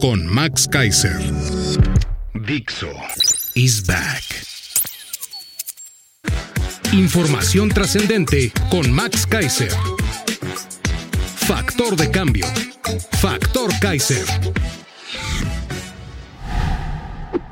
[0.00, 1.18] con Max Kaiser.
[2.34, 2.90] Dixo
[3.54, 4.22] is back.
[6.92, 9.72] Información trascendente con Max Kaiser.
[11.36, 12.46] Factor de cambio.
[13.20, 14.24] Factor Kaiser.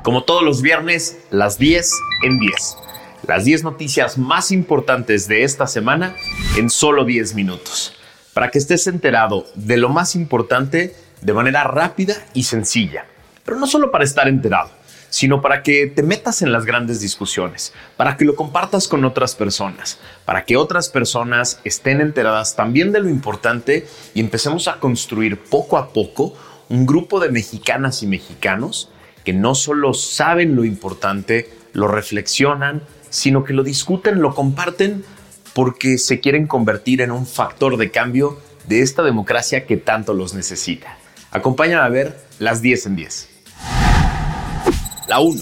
[0.03, 1.91] Como todos los viernes, las 10
[2.23, 2.77] en 10.
[3.27, 6.15] Las 10 noticias más importantes de esta semana
[6.57, 7.93] en solo 10 minutos.
[8.33, 13.05] Para que estés enterado de lo más importante de manera rápida y sencilla.
[13.43, 14.69] Pero no solo para estar enterado,
[15.09, 19.35] sino para que te metas en las grandes discusiones, para que lo compartas con otras
[19.35, 25.39] personas, para que otras personas estén enteradas también de lo importante y empecemos a construir
[25.39, 26.33] poco a poco
[26.69, 28.89] un grupo de mexicanas y mexicanos
[29.23, 35.03] que no solo saben lo importante, lo reflexionan, sino que lo discuten, lo comparten
[35.53, 40.33] porque se quieren convertir en un factor de cambio de esta democracia que tanto los
[40.33, 40.97] necesita.
[41.37, 43.29] Acompáñame a ver las 10 en 10.
[45.07, 45.39] La 1.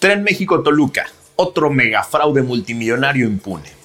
[0.00, 3.80] Tren México-Toluca, otro megafraude multimillonario impune.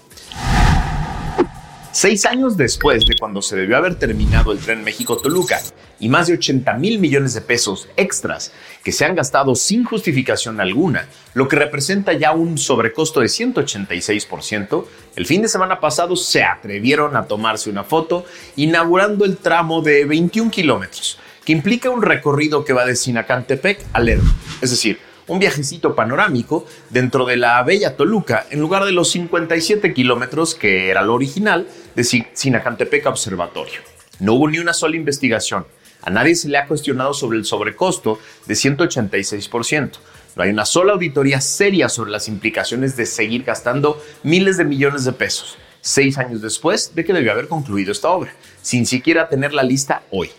[1.92, 5.62] Seis años después de cuando se debió haber terminado el tren México-Toluca
[5.98, 8.52] y más de 80 mil millones de pesos extras
[8.84, 14.86] que se han gastado sin justificación alguna, lo que representa ya un sobrecosto de 186%,
[15.16, 18.26] el fin de semana pasado se atrevieron a tomarse una foto
[18.58, 24.00] inaugurando el tramo de 21 kilómetros, que implica un recorrido que va de Sinacantepec a
[24.00, 29.11] Lerma, es decir, un viajecito panorámico dentro de la bella Toluca en lugar de los
[29.11, 33.80] 57 kilómetros que era lo original de Sinacantepec Observatorio.
[34.20, 35.66] No hubo ni una sola investigación.
[36.02, 39.92] A nadie se le ha cuestionado sobre el sobrecosto de 186%.
[40.36, 45.05] No hay una sola auditoría seria sobre las implicaciones de seguir gastando miles de millones
[45.05, 49.54] de pesos, seis años después de que debió haber concluido esta obra, sin siquiera tener
[49.54, 50.30] la lista hoy.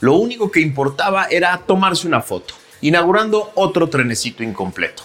[0.00, 5.02] Lo único que importaba era tomarse una foto inaugurando otro trenecito incompleto.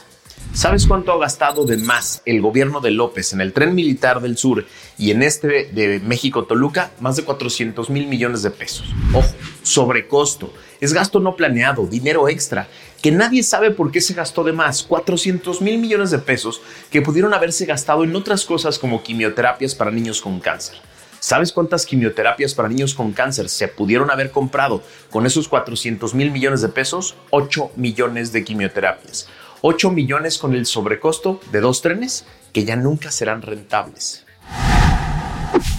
[0.53, 4.37] ¿Sabes cuánto ha gastado de más el gobierno de López en el tren militar del
[4.37, 4.65] sur
[4.97, 6.91] y en este de México-Toluca?
[7.01, 8.87] Más de 400 mil millones de pesos.
[9.13, 9.27] Ojo,
[9.63, 10.53] sobrecosto.
[10.79, 12.69] Es gasto no planeado, dinero extra,
[13.01, 14.83] que nadie sabe por qué se gastó de más.
[14.83, 19.91] 400 mil millones de pesos que pudieron haberse gastado en otras cosas como quimioterapias para
[19.91, 20.77] niños con cáncer.
[21.25, 26.29] ¿Sabes cuántas quimioterapias para niños con cáncer se pudieron haber comprado con esos 400 mil
[26.29, 27.15] millones de pesos?
[27.31, 29.27] 8 millones de quimioterapias.
[29.61, 34.23] 8 millones con el sobrecosto de dos trenes que ya nunca serán rentables.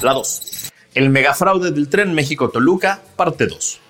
[0.02, 0.72] La 2.
[0.94, 3.80] El megafraude del tren México-Toluca, parte 2.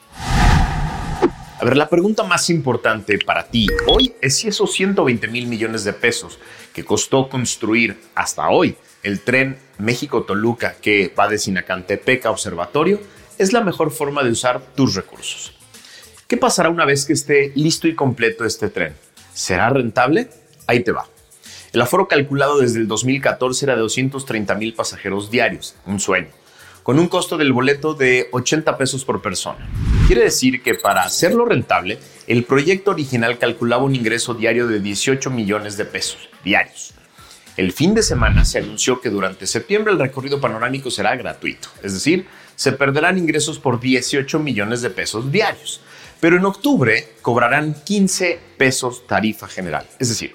[1.59, 5.85] A ver, la pregunta más importante para ti hoy es si esos 120 mil millones
[5.85, 6.39] de pesos
[6.75, 13.01] que costó construir hasta hoy el tren México-Toluca que va de Sinacantepec a Observatorio
[13.39, 15.53] es la mejor forma de usar tus recursos.
[16.27, 18.95] ¿Qué pasará una vez que esté listo y completo este tren?
[19.33, 20.29] ¿Será rentable?
[20.67, 21.07] Ahí te va.
[21.73, 26.31] El aforo calculado desde el 2014 era de 230 mil pasajeros diarios, un sueño,
[26.83, 29.71] con un costo del boleto de 80 pesos por persona.
[30.09, 35.31] Quiere decir que para hacerlo rentable, el proyecto original calculaba un ingreso diario de 18
[35.31, 36.96] millones de pesos diarios.
[37.57, 41.95] El fin de semana se anunció que durante septiembre el recorrido panorámico será gratuito, es
[41.95, 45.81] decir, se perderán ingresos por 18 millones de pesos diarios.
[46.21, 49.87] Pero en octubre cobrarán 15 pesos tarifa general.
[49.99, 50.35] Es decir,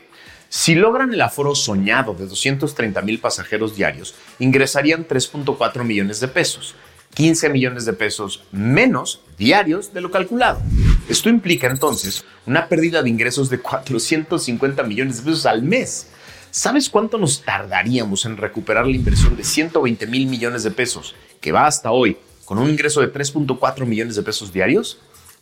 [0.49, 6.75] si logran el aforo soñado de 230 mil pasajeros diarios, ingresarían 3.4 millones de pesos.
[7.13, 10.61] 15 millones de pesos menos diarios de lo calculado.
[11.09, 16.07] Esto implica entonces una pérdida de ingresos de 450 millones de pesos al mes.
[16.53, 21.53] ¿Sabes cuánto nos tardaríamos en recuperar la inversión de 120 mil millones de pesos que
[21.53, 24.99] va hasta hoy con un ingreso de 3.4 millones de pesos diarios?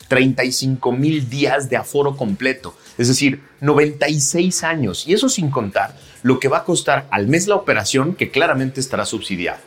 [0.07, 5.07] 35 mil días de aforo completo, es decir, 96 años.
[5.07, 8.79] Y eso sin contar lo que va a costar al mes la operación que claramente
[8.79, 9.59] estará subsidiada.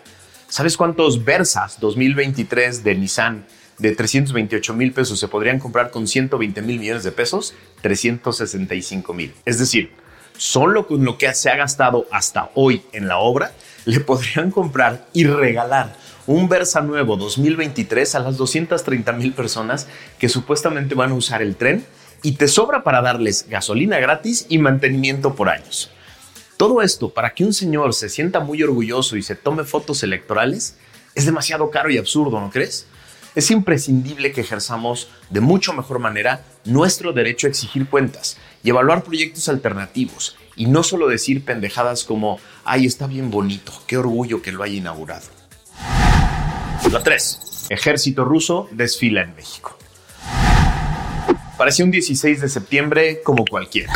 [0.48, 3.46] ¿Sabes cuántos Versas 2023 de Nissan
[3.78, 7.52] de 328 mil pesos se podrían comprar con 120 mil millones de pesos?
[7.80, 9.34] 365 mil.
[9.44, 10.01] Es decir,
[10.42, 13.52] solo con lo que se ha gastado hasta hoy en la obra,
[13.84, 15.94] le podrían comprar y regalar
[16.26, 19.86] un Versa nuevo 2023 a las 230 mil personas
[20.18, 21.86] que supuestamente van a usar el tren
[22.24, 25.92] y te sobra para darles gasolina gratis y mantenimiento por años.
[26.56, 30.76] Todo esto para que un señor se sienta muy orgulloso y se tome fotos electorales
[31.14, 32.88] es demasiado caro y absurdo, ¿no crees?
[33.34, 39.04] Es imprescindible que ejerzamos de mucho mejor manera nuestro derecho a exigir cuentas y evaluar
[39.04, 44.52] proyectos alternativos y no solo decir pendejadas como, ay, está bien bonito, qué orgullo que
[44.52, 45.28] lo haya inaugurado.
[46.90, 47.68] La 3.
[47.70, 49.78] Ejército ruso desfila en México.
[51.56, 53.94] Parecía un 16 de septiembre como cualquiera.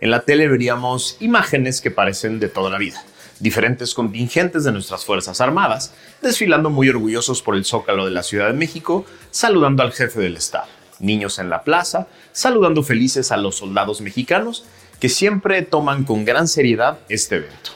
[0.00, 3.04] En la tele veríamos imágenes que parecen de toda la vida.
[3.42, 5.92] Diferentes contingentes de nuestras Fuerzas Armadas
[6.22, 10.36] desfilando muy orgullosos por el zócalo de la Ciudad de México, saludando al jefe del
[10.36, 10.68] Estado.
[11.00, 14.64] Niños en la plaza, saludando felices a los soldados mexicanos
[15.00, 17.72] que siempre toman con gran seriedad este evento.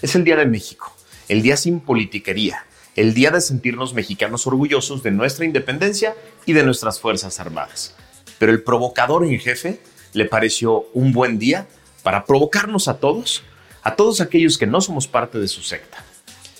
[0.00, 0.96] Es el Día de México,
[1.28, 2.64] el día sin politiquería,
[2.96, 6.14] el día de sentirnos mexicanos orgullosos de nuestra independencia
[6.46, 7.94] y de nuestras Fuerzas Armadas.
[8.38, 9.80] Pero el provocador en jefe
[10.14, 11.66] le pareció un buen día
[12.02, 13.42] para provocarnos a todos,
[13.84, 16.02] a todos aquellos que no somos parte de su secta.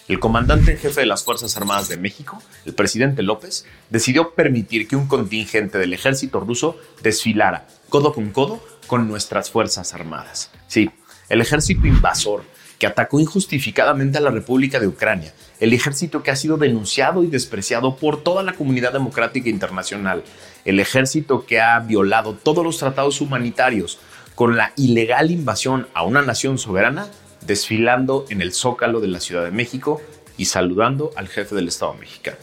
[0.06, 4.87] El comandante en jefe de las Fuerzas Armadas de México, el presidente López, decidió permitir
[4.87, 10.50] que un contingente del ejército ruso desfilara codo con codo con nuestras Fuerzas Armadas.
[10.69, 10.91] Sí,
[11.31, 12.44] el ejército invasor
[12.79, 17.29] que atacó injustificadamente a la República de Ucrania, el ejército que ha sido denunciado y
[17.29, 20.25] despreciado por toda la comunidad democrática internacional,
[20.67, 23.99] el ejército que ha violado todos los tratados humanitarios
[24.34, 27.08] con la ilegal invasión a una nación soberana,
[27.46, 30.00] desfilando en el zócalo de la Ciudad de México
[30.36, 32.38] y saludando al jefe del Estado mexicano.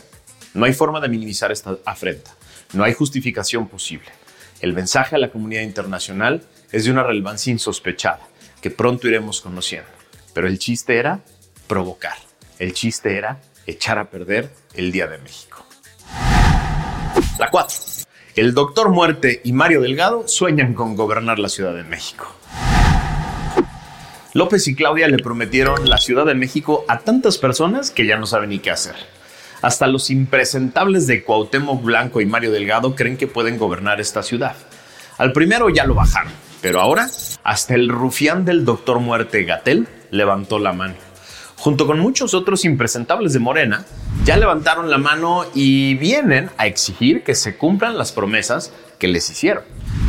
[0.53, 2.31] No hay forma de minimizar esta afrenta,
[2.73, 4.09] no hay justificación posible.
[4.61, 8.21] El mensaje a la comunidad internacional es de una relevancia insospechada,
[8.61, 9.89] que pronto iremos conociendo.
[10.33, 11.21] Pero el chiste era
[11.67, 12.17] provocar.
[12.59, 15.65] El chiste era echar a perder el Día de México.
[17.39, 17.75] La 4.
[18.37, 22.33] El Doctor Muerte y Mario Delgado sueñan con gobernar la Ciudad de México.
[24.33, 28.25] López y Claudia le prometieron la Ciudad de México a tantas personas que ya no
[28.25, 28.95] saben ni qué hacer.
[29.61, 34.55] Hasta los impresentables de Cuauhtémoc Blanco y Mario Delgado creen que pueden gobernar esta ciudad.
[35.17, 36.31] Al primero ya lo bajaron,
[36.61, 37.09] pero ahora
[37.43, 40.95] hasta el rufián del Doctor Muerte Gatel levantó la mano.
[41.61, 43.85] Junto con muchos otros impresentables de Morena,
[44.25, 49.29] ya levantaron la mano y vienen a exigir que se cumplan las promesas que les
[49.29, 49.63] hicieron.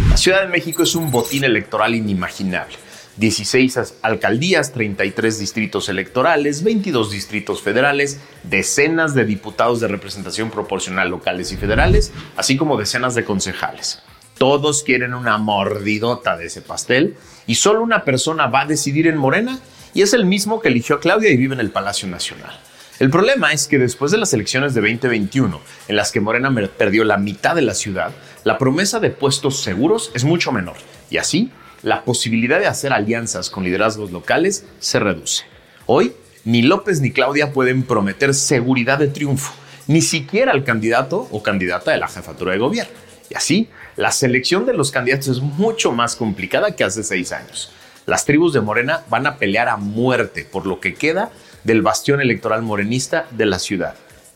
[0.08, 2.78] La Ciudad de México es un botín electoral inimaginable
[3.18, 11.52] 16 alcaldías, 33 distritos electorales, 22 distritos federales, decenas de diputados de representación proporcional locales
[11.52, 14.02] y federales, así como decenas de concejales.
[14.38, 17.14] Todos quieren una mordidota de ese pastel
[17.46, 19.60] y solo una persona va a decidir en Morena
[19.94, 22.58] y es el mismo que eligió a Claudia y vive en el Palacio Nacional.
[22.98, 27.04] El problema es que después de las elecciones de 2021, en las que Morena perdió
[27.04, 28.12] la mitad de la ciudad,
[28.44, 30.76] la promesa de puestos seguros es mucho menor
[31.10, 31.50] y así
[31.82, 35.44] la posibilidad de hacer alianzas con liderazgos locales se reduce.
[35.86, 36.12] Hoy,
[36.44, 39.52] ni López ni Claudia pueden prometer seguridad de triunfo,
[39.88, 42.92] ni siquiera al candidato o candidata de la jefatura de gobierno.
[43.30, 47.72] Y así, la selección de los candidatos es mucho más complicada que hace seis años.
[48.06, 51.30] Las tribus de Morena van a pelear a muerte por lo que queda
[51.64, 53.94] del bastión electoral morenista de la ciudad.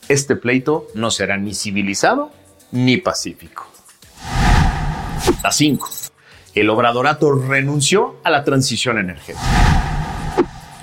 [0.09, 2.31] Este pleito no será ni civilizado
[2.71, 3.67] ni pacífico.
[5.43, 5.89] A 5
[6.57, 9.45] el obradorato renunció a la transición energética.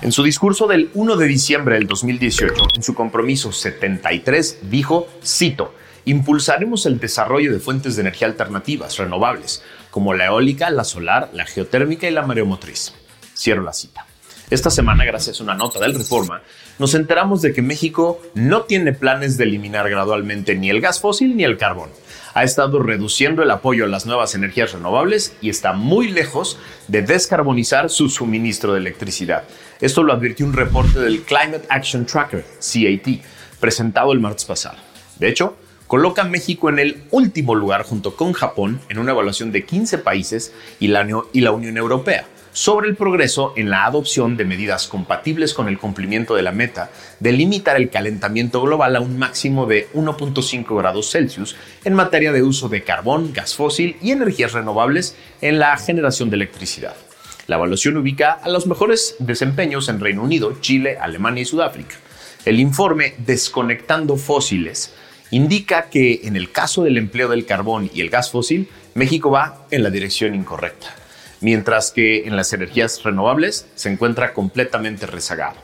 [0.02, 5.74] En su discurso del 1 de diciembre del 2018, en su compromiso 73, dijo, cito,
[6.04, 11.46] impulsaremos el desarrollo de fuentes de energía alternativas, renovables, como la eólica, la solar, la
[11.46, 12.92] geotérmica y la mareomotriz.
[13.36, 14.06] Cierro la cita.
[14.50, 16.42] Esta semana, gracias a una nota del Reforma,
[16.78, 21.36] nos enteramos de que México no tiene planes de eliminar gradualmente ni el gas fósil
[21.36, 21.90] ni el carbón
[22.34, 26.58] ha estado reduciendo el apoyo a las nuevas energías renovables y está muy lejos
[26.88, 29.44] de descarbonizar su suministro de electricidad.
[29.80, 33.08] Esto lo advirtió un reporte del Climate Action Tracker, CAT,
[33.60, 34.76] presentado el martes pasado.
[35.18, 35.56] De hecho,
[35.86, 39.98] coloca a México en el último lugar junto con Japón en una evaluación de 15
[39.98, 44.86] países y la, y la Unión Europea sobre el progreso en la adopción de medidas
[44.86, 49.66] compatibles con el cumplimiento de la meta de limitar el calentamiento global a un máximo
[49.66, 55.16] de 1.5 grados Celsius en materia de uso de carbón, gas fósil y energías renovables
[55.40, 56.94] en la generación de electricidad.
[57.48, 61.96] La evaluación ubica a los mejores desempeños en Reino Unido, Chile, Alemania y Sudáfrica.
[62.44, 64.94] El informe Desconectando Fósiles
[65.30, 69.66] indica que en el caso del empleo del carbón y el gas fósil, México va
[69.70, 70.94] en la dirección incorrecta
[71.44, 75.56] mientras que en las energías renovables se encuentra completamente rezagado.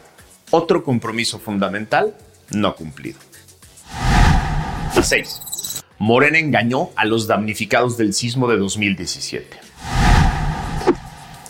[0.50, 2.14] Otro compromiso fundamental
[2.50, 3.18] no cumplido.
[4.94, 5.82] A 6.
[5.98, 9.58] Morena engañó a los damnificados del sismo de 2017.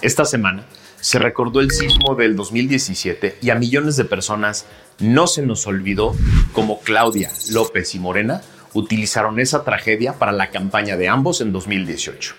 [0.00, 0.64] Esta semana
[1.00, 4.66] se recordó el sismo del 2017 y a millones de personas
[4.98, 6.14] no se nos olvidó
[6.52, 8.42] cómo Claudia, López y Morena
[8.74, 12.34] utilizaron esa tragedia para la campaña de ambos en 2018.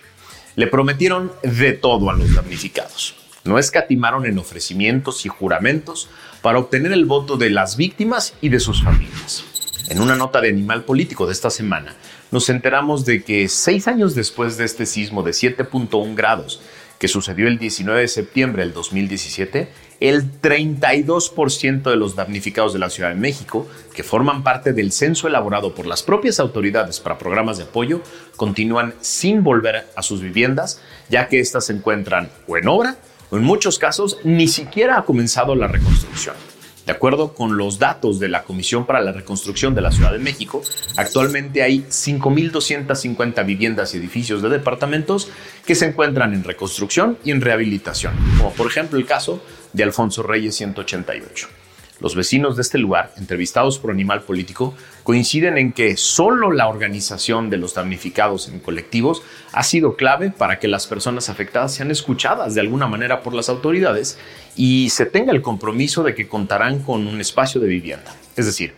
[0.56, 3.15] Le prometieron de todo a los damnificados.
[3.44, 6.10] No escatimaron en ofrecimientos y juramentos
[6.41, 9.44] para obtener el voto de las víctimas y de sus familias.
[9.89, 11.96] En una nota de Animal Político de esta semana,
[12.30, 16.62] nos enteramos de que seis años después de este sismo de 7.1 grados,
[17.01, 19.70] que sucedió el 19 de septiembre del 2017,
[20.01, 25.27] el 32% de los damnificados de la Ciudad de México, que forman parte del censo
[25.27, 28.03] elaborado por las propias autoridades para programas de apoyo,
[28.36, 30.79] continúan sin volver a sus viviendas,
[31.10, 32.98] ya que éstas se encuentran o en obra
[33.31, 36.50] o en muchos casos ni siquiera ha comenzado la reconstrucción.
[36.86, 40.20] De acuerdo con los datos de la Comisión para la Reconstrucción de la Ciudad de
[40.20, 40.62] México,
[40.98, 45.30] actualmente hay 5.250 viviendas y edificios de departamentos
[45.66, 50.24] que se encuentran en reconstrucción y en rehabilitación, como por ejemplo el caso de Alfonso
[50.24, 51.61] Reyes 188.
[52.01, 57.51] Los vecinos de este lugar, entrevistados por Animal Político, coinciden en que solo la organización
[57.51, 59.22] de los damnificados en colectivos
[59.53, 63.50] ha sido clave para que las personas afectadas sean escuchadas de alguna manera por las
[63.50, 64.17] autoridades
[64.55, 68.15] y se tenga el compromiso de que contarán con un espacio de vivienda.
[68.36, 68.74] Es decir,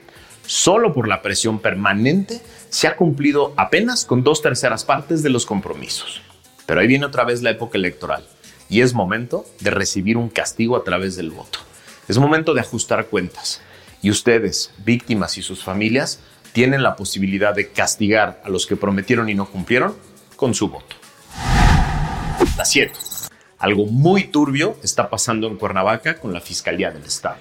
[0.45, 5.45] solo por la presión permanente se ha cumplido apenas con dos terceras partes de los
[5.45, 6.21] compromisos.
[6.65, 8.27] Pero ahí viene otra vez la época electoral
[8.67, 11.59] y es momento de recibir un castigo a través del voto.
[12.09, 13.61] Es momento de ajustar cuentas
[14.01, 16.19] y ustedes, víctimas y sus familias,
[16.51, 19.95] tienen la posibilidad de castigar a los que prometieron y no cumplieron
[20.35, 20.97] con su voto.
[22.57, 22.91] La 7.
[23.57, 27.37] Algo muy turbio está pasando en Cuernavaca con la Fiscalía del Estado.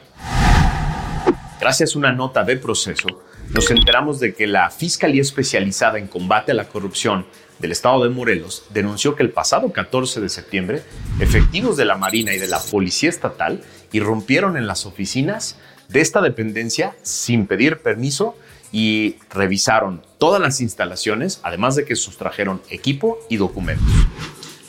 [1.60, 3.08] Gracias a una nota de proceso,
[3.50, 7.26] nos enteramos de que la Fiscalía Especializada en Combate a la Corrupción
[7.58, 10.82] del Estado de Morelos denunció que el pasado 14 de septiembre,
[11.20, 15.56] efectivos de la Marina y de la Policía Estatal irrumpieron en las oficinas
[15.88, 18.36] de esta dependencia sin pedir permiso
[18.72, 23.86] y revisaron todas las instalaciones, además de que sustrajeron equipo y documentos.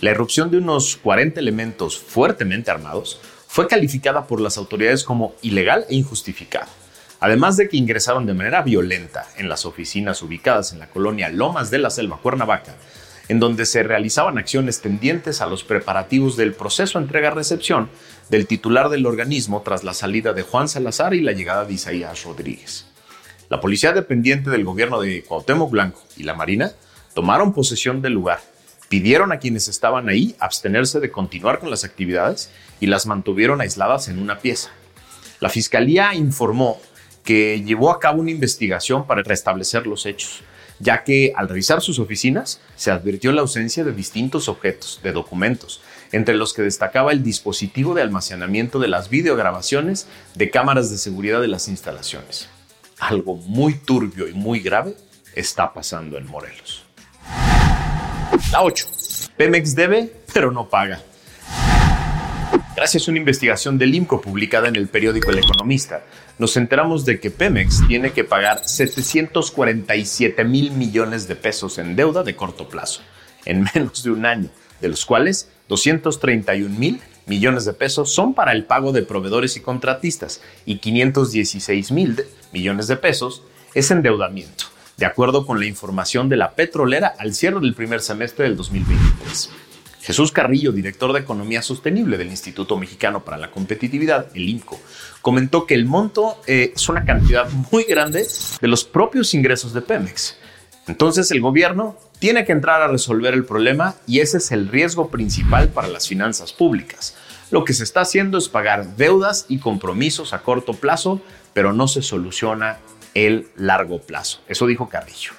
[0.01, 5.85] La irrupción de unos 40 elementos fuertemente armados fue calificada por las autoridades como ilegal
[5.89, 6.67] e injustificada.
[7.21, 11.71] Además de que ingresaron de manera violenta en las oficinas ubicadas en la colonia Lomas
[11.71, 12.75] de la Selva, Cuernavaca,
[13.29, 17.89] en donde se realizaban acciones tendientes a los preparativos del proceso entrega-recepción
[18.29, 22.23] del titular del organismo tras la salida de Juan Salazar y la llegada de Isaías
[22.23, 22.87] Rodríguez.
[23.49, 26.71] La policía dependiente del gobierno de Cuauhtémoc Blanco y la Marina
[27.13, 28.39] tomaron posesión del lugar,
[28.89, 34.07] pidieron a quienes estaban ahí abstenerse de continuar con las actividades y las mantuvieron aisladas
[34.07, 34.71] en una pieza.
[35.39, 36.79] La fiscalía informó
[37.23, 40.41] que llevó a cabo una investigación para restablecer los hechos,
[40.83, 45.81] ya que al revisar sus oficinas se advirtió la ausencia de distintos objetos, de documentos,
[46.11, 51.41] entre los que destacaba el dispositivo de almacenamiento de las videograbaciones de cámaras de seguridad
[51.41, 52.49] de las instalaciones.
[52.99, 54.95] Algo muy turbio y muy grave
[55.33, 56.83] está pasando en Morelos.
[58.51, 58.87] La 8.
[59.37, 61.01] Pemex debe, pero no paga.
[62.75, 66.03] Gracias a una investigación del IMCO publicada en el periódico El Economista,
[66.39, 72.23] nos enteramos de que Pemex tiene que pagar 747 mil millones de pesos en deuda
[72.23, 73.01] de corto plazo,
[73.45, 74.49] en menos de un año,
[74.81, 79.61] de los cuales 231 mil millones de pesos son para el pago de proveedores y
[79.61, 82.21] contratistas y 516 mil
[82.51, 84.65] millones de pesos es endeudamiento,
[84.97, 89.49] de acuerdo con la información de la petrolera al cierre del primer semestre del 2023.
[90.03, 94.77] Jesús Carrillo, director de Economía Sostenible del Instituto Mexicano para la Competitividad, el INCO,
[95.21, 98.27] comentó que el monto eh, es una cantidad muy grande
[98.59, 100.35] de los propios ingresos de Pemex.
[100.87, 105.07] Entonces el gobierno tiene que entrar a resolver el problema y ese es el riesgo
[105.07, 107.15] principal para las finanzas públicas.
[107.49, 111.21] Lo que se está haciendo es pagar deudas y compromisos a corto plazo,
[111.53, 112.79] pero no se soluciona
[113.13, 114.41] el largo plazo.
[114.49, 115.31] Eso dijo Carrillo.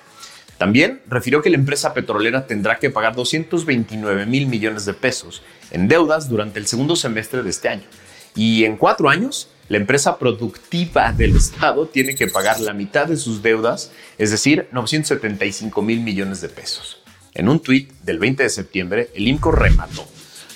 [0.59, 5.89] También refirió que la empresa petrolera tendrá que pagar 229 mil millones de pesos en
[5.89, 7.85] deudas durante el segundo semestre de este año.
[8.37, 13.17] Y en cuatro años, la empresa productiva del Estado tiene que pagar la mitad de
[13.17, 17.03] sus deudas, es decir, 975 mil millones de pesos.
[17.33, 20.07] En un tuit del 20 de septiembre, el INCO remató.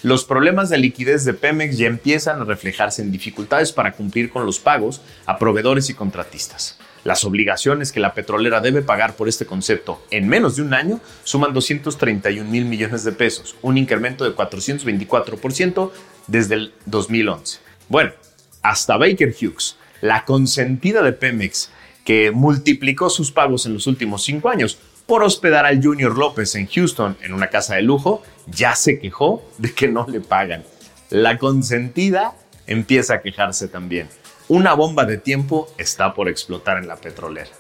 [0.02, 4.46] Los problemas de liquidez de Pemex ya empiezan a reflejarse en dificultades para cumplir con
[4.46, 6.78] los pagos a proveedores y contratistas.
[7.08, 11.00] Las obligaciones que la petrolera debe pagar por este concepto en menos de un año
[11.24, 15.90] suman 231 mil millones de pesos, un incremento de 424%
[16.26, 17.60] desde el 2011.
[17.88, 18.12] Bueno,
[18.60, 21.70] hasta Baker Hughes, la consentida de Pemex,
[22.04, 26.66] que multiplicó sus pagos en los últimos cinco años por hospedar al Junior López en
[26.66, 30.62] Houston en una casa de lujo, ya se quejó de que no le pagan.
[31.08, 32.34] La consentida
[32.66, 34.10] empieza a quejarse también.
[34.48, 37.50] Una bomba de tiempo está por explotar en la petrolera.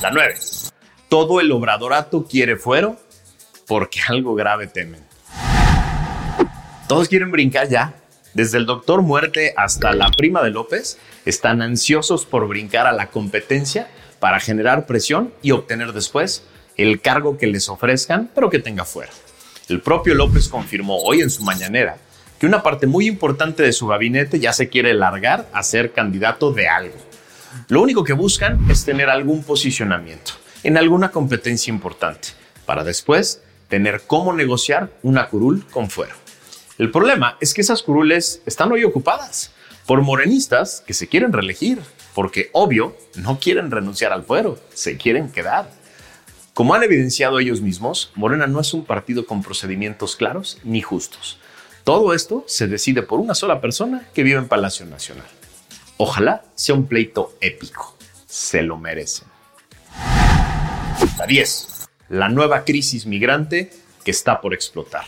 [0.00, 0.34] La 9.
[1.08, 2.96] Todo el obradorato quiere fuero
[3.66, 5.02] porque algo grave temen.
[6.86, 7.94] Todos quieren brincar ya.
[8.32, 13.08] Desde el doctor Muerte hasta la prima de López están ansiosos por brincar a la
[13.08, 13.88] competencia
[14.20, 16.44] para generar presión y obtener después
[16.76, 19.10] el cargo que les ofrezcan, pero que tenga fuera.
[19.68, 21.96] El propio López confirmó hoy en su mañanera
[22.44, 26.52] que una parte muy importante de su gabinete ya se quiere largar a ser candidato
[26.52, 26.98] de algo.
[27.68, 30.32] Lo único que buscan es tener algún posicionamiento
[30.62, 32.28] en alguna competencia importante,
[32.66, 36.14] para después tener cómo negociar una curul con fuero.
[36.76, 39.54] El problema es que esas curules están hoy ocupadas
[39.86, 41.80] por morenistas que se quieren reelegir,
[42.14, 45.70] porque obvio no quieren renunciar al fuero, se quieren quedar.
[46.52, 51.38] Como han evidenciado ellos mismos, Morena no es un partido con procedimientos claros ni justos.
[51.84, 55.26] Todo esto se decide por una sola persona que vive en Palacio Nacional.
[55.98, 57.98] Ojalá sea un pleito épico.
[58.26, 59.28] Se lo merecen.
[61.18, 61.86] La 10.
[62.08, 63.70] La nueva crisis migrante
[64.02, 65.04] que está por explotar.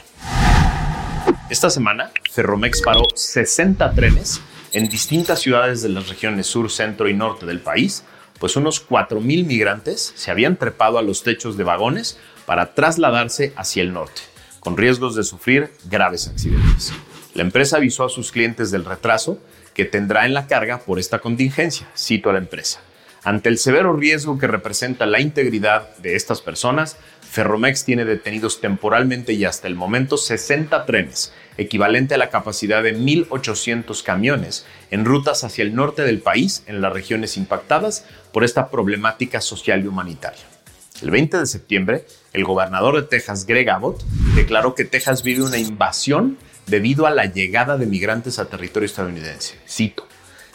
[1.48, 4.42] Esta semana, Ferromex paró 60 trenes
[4.72, 8.04] en distintas ciudades de las regiones sur, centro y norte del país,
[8.38, 13.82] pues unos 4.000 migrantes se habían trepado a los techos de vagones para trasladarse hacia
[13.82, 14.35] el norte
[14.66, 16.92] con riesgos de sufrir graves accidentes.
[17.34, 19.38] La empresa avisó a sus clientes del retraso
[19.74, 22.80] que tendrá en la carga por esta contingencia, cito a la empresa.
[23.22, 26.96] Ante el severo riesgo que representa la integridad de estas personas,
[27.30, 32.98] Ferromex tiene detenidos temporalmente y hasta el momento 60 trenes, equivalente a la capacidad de
[32.98, 38.68] 1.800 camiones, en rutas hacia el norte del país, en las regiones impactadas por esta
[38.68, 40.55] problemática social y humanitaria.
[41.02, 44.02] El 20 de septiembre, el gobernador de Texas, Greg Abbott,
[44.34, 49.58] declaró que Texas vive una invasión debido a la llegada de migrantes a territorio estadounidense.
[49.68, 50.08] Cito,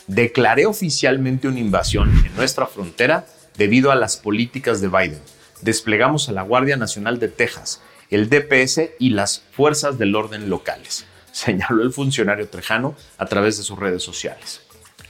[0.08, 5.22] declaré oficialmente una invasión en nuestra frontera debido a las políticas de Biden.
[5.62, 11.06] Desplegamos a la Guardia Nacional de Texas, el DPS y las fuerzas del orden locales,
[11.32, 14.62] señaló el funcionario trejano a través de sus redes sociales.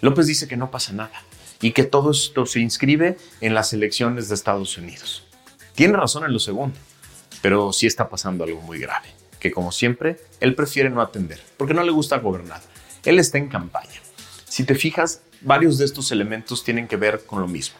[0.01, 1.23] López dice que no pasa nada
[1.61, 5.23] y que todo esto se inscribe en las elecciones de Estados Unidos.
[5.75, 6.77] Tiene razón en lo segundo,
[7.41, 9.07] pero sí está pasando algo muy grave,
[9.39, 12.61] que como siempre, él prefiere no atender, porque no le gusta gobernar.
[13.05, 14.01] Él está en campaña.
[14.45, 17.77] Si te fijas, varios de estos elementos tienen que ver con lo mismo.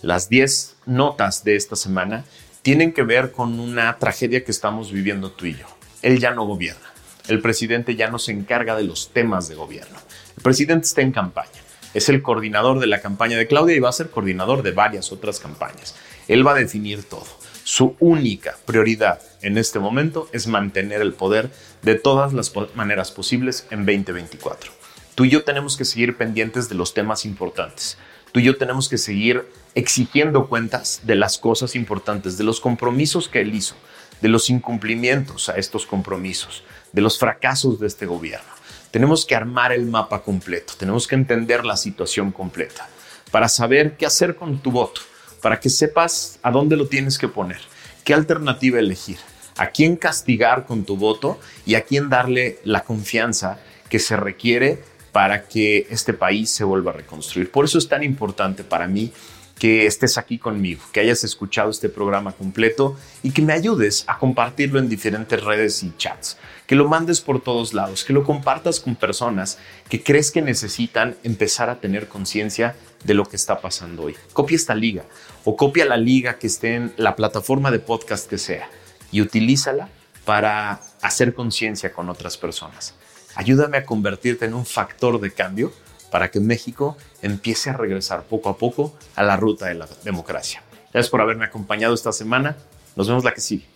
[0.00, 2.24] Las 10 notas de esta semana
[2.62, 5.66] tienen que ver con una tragedia que estamos viviendo tú y yo.
[6.02, 6.92] Él ya no gobierna.
[7.26, 9.96] El presidente ya no se encarga de los temas de gobierno.
[10.36, 11.63] El presidente está en campaña
[11.94, 15.12] es el coordinador de la campaña de Claudia y va a ser coordinador de varias
[15.12, 15.94] otras campañas.
[16.28, 17.26] Él va a definir todo.
[17.62, 21.50] Su única prioridad en este momento es mantener el poder
[21.82, 24.70] de todas las maneras posibles en 2024.
[25.14, 27.96] Tú y yo tenemos que seguir pendientes de los temas importantes.
[28.32, 33.28] Tú y yo tenemos que seguir exigiendo cuentas de las cosas importantes, de los compromisos
[33.28, 33.76] que él hizo,
[34.20, 38.53] de los incumplimientos a estos compromisos, de los fracasos de este gobierno.
[38.94, 42.88] Tenemos que armar el mapa completo, tenemos que entender la situación completa
[43.32, 45.00] para saber qué hacer con tu voto,
[45.42, 47.58] para que sepas a dónde lo tienes que poner,
[48.04, 49.16] qué alternativa elegir,
[49.56, 54.84] a quién castigar con tu voto y a quién darle la confianza que se requiere
[55.10, 57.50] para que este país se vuelva a reconstruir.
[57.50, 59.10] Por eso es tan importante para mí
[59.58, 64.18] que estés aquí conmigo, que hayas escuchado este programa completo y que me ayudes a
[64.18, 66.36] compartirlo en diferentes redes y chats,
[66.66, 71.16] que lo mandes por todos lados, que lo compartas con personas que crees que necesitan
[71.22, 74.16] empezar a tener conciencia de lo que está pasando hoy.
[74.32, 75.04] Copia esta liga
[75.44, 78.68] o copia la liga que esté en la plataforma de podcast que sea
[79.12, 79.88] y utilízala
[80.24, 82.94] para hacer conciencia con otras personas.
[83.36, 85.72] Ayúdame a convertirte en un factor de cambio
[86.14, 90.62] para que México empiece a regresar poco a poco a la ruta de la democracia.
[90.92, 92.56] Gracias por haberme acompañado esta semana.
[92.94, 93.66] Nos vemos la que sigue.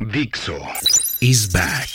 [0.00, 0.58] Dixo
[1.22, 1.88] is back.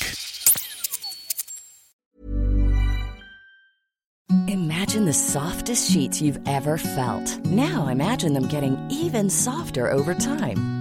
[4.48, 7.38] Imagine the softest sheets you've ever felt.
[7.46, 10.81] Now imagine them getting even softer over time.